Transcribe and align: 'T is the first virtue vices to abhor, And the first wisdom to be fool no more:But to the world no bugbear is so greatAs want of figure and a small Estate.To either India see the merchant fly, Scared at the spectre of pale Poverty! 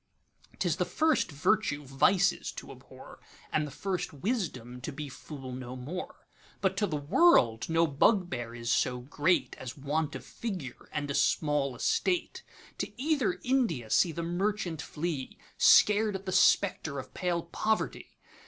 'T 0.57 0.67
is 0.67 0.77
the 0.77 0.83
first 0.83 1.31
virtue 1.31 1.85
vices 1.85 2.51
to 2.51 2.71
abhor, 2.71 3.19
And 3.53 3.67
the 3.67 3.69
first 3.69 4.11
wisdom 4.11 4.81
to 4.81 4.91
be 4.91 5.09
fool 5.09 5.51
no 5.51 5.75
more:But 5.75 6.75
to 6.77 6.87
the 6.87 6.95
world 6.95 7.69
no 7.69 7.85
bugbear 7.85 8.55
is 8.55 8.71
so 8.71 9.01
greatAs 9.01 9.77
want 9.77 10.15
of 10.15 10.25
figure 10.25 10.89
and 10.91 11.11
a 11.11 11.13
small 11.13 11.75
Estate.To 11.75 12.91
either 12.99 13.39
India 13.43 13.91
see 13.91 14.11
the 14.11 14.23
merchant 14.23 14.81
fly, 14.81 15.37
Scared 15.59 16.15
at 16.15 16.25
the 16.25 16.31
spectre 16.31 16.97
of 16.97 17.13
pale 17.13 17.43
Poverty! 17.43 18.17